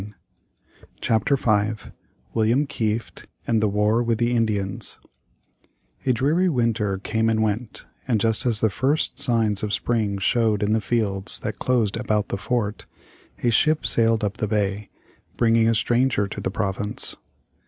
]CHAPTER 1.01 1.35
V 1.35 1.91
WILLIAM 2.33 2.65
KIEFT 2.65 3.27
and 3.45 3.61
the 3.61 3.67
WAR 3.69 4.01
with 4.01 4.17
the 4.17 4.35
INDIANS 4.35 4.97
A 6.07 6.11
dreary 6.13 6.49
winter 6.49 6.97
came 6.97 7.29
and 7.29 7.43
went, 7.43 7.85
and 8.07 8.19
just 8.19 8.47
as 8.47 8.61
the 8.61 8.71
first 8.71 9.19
signs 9.19 9.61
of 9.61 9.71
spring 9.73 10.17
showed 10.17 10.63
in 10.63 10.73
the 10.73 10.81
fields 10.81 11.37
that 11.41 11.59
closed 11.59 11.97
about 11.97 12.29
the 12.29 12.37
fort, 12.37 12.87
a 13.43 13.51
ship 13.51 13.85
sailed 13.85 14.23
up 14.23 14.37
the 14.37 14.47
bay, 14.47 14.89
bringing 15.37 15.67
a 15.69 15.75
stranger 15.75 16.27
to 16.27 16.41
the 16.41 16.49
province. 16.49 17.15